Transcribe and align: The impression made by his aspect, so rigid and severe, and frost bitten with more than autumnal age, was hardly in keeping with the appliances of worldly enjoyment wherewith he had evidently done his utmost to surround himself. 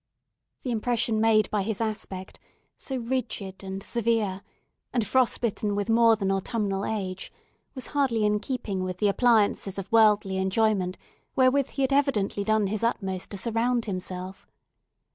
The 0.63 0.71
impression 0.71 1.21
made 1.21 1.47
by 1.51 1.61
his 1.61 1.79
aspect, 1.79 2.39
so 2.75 2.97
rigid 2.97 3.63
and 3.63 3.83
severe, 3.83 4.41
and 4.91 5.05
frost 5.05 5.39
bitten 5.41 5.75
with 5.75 5.91
more 5.91 6.15
than 6.15 6.31
autumnal 6.31 6.85
age, 6.87 7.31
was 7.75 7.85
hardly 7.93 8.25
in 8.25 8.39
keeping 8.39 8.83
with 8.83 8.97
the 8.97 9.09
appliances 9.09 9.77
of 9.77 9.91
worldly 9.91 10.37
enjoyment 10.37 10.97
wherewith 11.35 11.69
he 11.77 11.83
had 11.83 11.93
evidently 11.93 12.43
done 12.43 12.65
his 12.65 12.83
utmost 12.83 13.29
to 13.29 13.37
surround 13.37 13.85
himself. 13.85 14.47